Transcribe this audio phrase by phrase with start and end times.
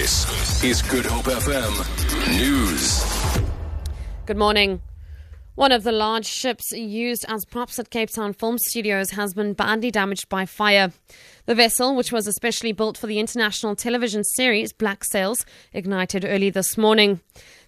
[0.00, 3.04] This is Good Hope FM News.
[4.24, 4.80] Good morning.
[5.56, 9.52] One of the large ships used as props at Cape Town Film Studios has been
[9.52, 10.90] badly damaged by fire.
[11.44, 15.44] The vessel, which was especially built for the international television series Black Sails,
[15.74, 17.20] ignited early this morning.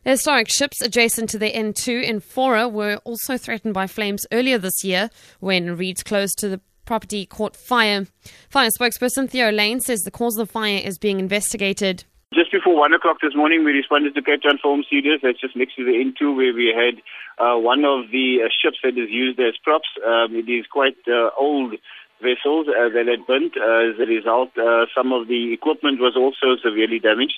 [0.05, 4.57] The historic ships adjacent to the N2 in Faure were also threatened by flames earlier
[4.57, 5.11] this year
[5.41, 8.07] when reeds close to the property caught fire.
[8.49, 12.05] Fire spokesperson Theo Layne says the cause of the fire is being investigated.
[12.33, 14.85] Just before one o'clock this morning, we responded to Cape Town Film.
[15.23, 16.97] That's just next to the N2, where we had
[17.37, 19.89] uh, one of the uh, ships that is used as props.
[20.01, 21.75] Um, it is quite uh, old
[22.23, 23.53] vessels uh, that had burnt.
[23.61, 27.37] Uh, as a result, uh, some of the equipment was also severely damaged.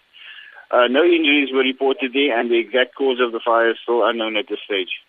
[0.70, 4.06] Uh, no injuries were reported there, and the exact cause of the fire is still
[4.06, 5.03] unknown at this stage.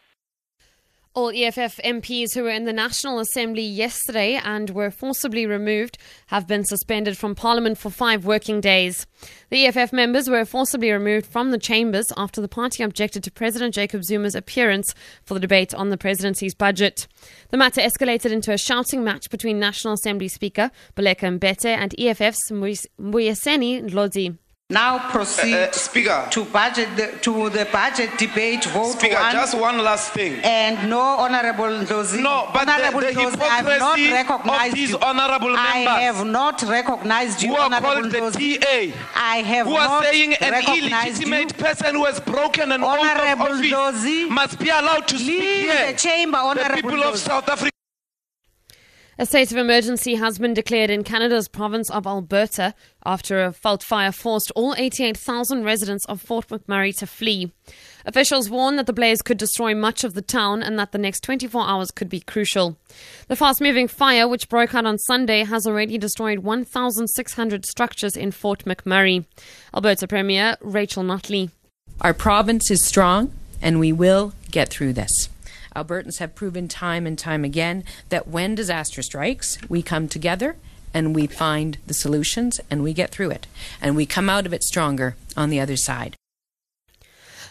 [1.16, 6.46] All EFF MPs who were in the National Assembly yesterday and were forcibly removed have
[6.46, 9.08] been suspended from Parliament for five working days.
[9.50, 13.74] The EFF members were forcibly removed from the chambers after the party objected to President
[13.74, 17.08] Jacob Zuma's appearance for the debate on the presidency's budget.
[17.50, 22.52] The matter escalated into a shouting match between National Assembly Speaker Baleka Mbete and EFF's
[22.52, 24.38] Mbuyiseni Ndlozi.
[24.72, 26.28] Now proceed uh, uh, Speaker.
[26.32, 29.32] to budget the, to the budget debate vote Speaker, one.
[29.32, 30.42] just one last thing.
[30.44, 32.20] And no, Honourable Ndlozi.
[32.24, 34.98] No, but Honorable the, the Ndlozi, I have not recognized of these you.
[34.98, 39.74] honourable members I have not recognized you, who are called the TA, I have who
[39.74, 41.64] not are saying an illegitimate you.
[41.64, 45.28] person who has broken an oath of Honourable office Ndlozi, must be allowed to speak
[45.42, 45.92] Leave here.
[45.92, 47.18] the chamber, Honourable The people of Ndlozi.
[47.18, 47.75] South Africa.
[49.18, 52.74] A state of emergency has been declared in Canada's province of Alberta
[53.06, 57.54] after a fault fire forced all 88,000 residents of Fort McMurray to flee.
[58.06, 61.22] Officials warn that the blaze could destroy much of the town and that the next
[61.22, 62.76] 24 hours could be crucial.
[63.30, 68.32] The fast moving fire, which broke out on Sunday, has already destroyed 1,600 structures in
[68.32, 69.24] Fort McMurray.
[69.74, 71.52] Alberta Premier Rachel Notley.
[72.02, 75.30] Our province is strong, and we will get through this.
[75.76, 80.56] Albertans have proven time and time again that when disaster strikes, we come together
[80.94, 83.48] and we find the solutions and we get through it.
[83.82, 86.16] And we come out of it stronger on the other side.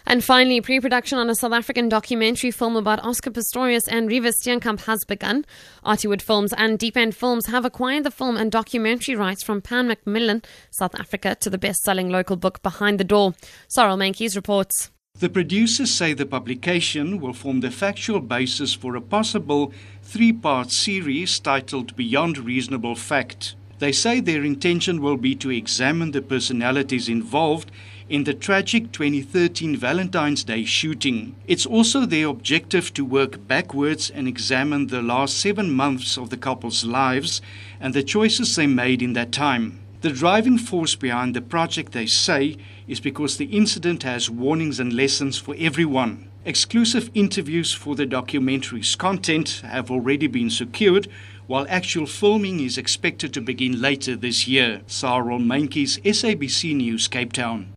[0.07, 4.33] And finally, pre production on a South African documentary film about Oscar Pistorius and Reeva
[4.33, 5.47] Steenkamp has begun.
[5.85, 9.89] Artywood Films and Deep End Films have acquired the film and documentary rights from Pan
[9.89, 13.35] Macmillan, South Africa, to the best selling local book Behind the Door.
[13.69, 14.91] Sorrel Mankies reports.
[15.21, 20.73] The producers say the publication will form the factual basis for a possible three part
[20.73, 23.55] series titled Beyond Reasonable Fact.
[23.79, 27.71] They say their intention will be to examine the personalities involved
[28.09, 31.37] in the tragic 2013 Valentine's Day shooting.
[31.47, 36.37] It's also their objective to work backwards and examine the last seven months of the
[36.37, 37.41] couple's lives
[37.79, 39.84] and the choices they made in that time.
[40.05, 44.93] The driving force behind the project, they say, is because the incident has warnings and
[44.93, 46.29] lessons for everyone.
[46.45, 51.09] Exclusive interviews for the documentary's content have already been secured,
[51.47, 54.83] while actual filming is expected to begin later this year.
[54.87, 57.73] Sarah Mainkies, SABC News, Cape Town.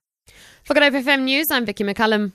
[0.65, 2.33] For Good FM News, I'm Vicky McCullum.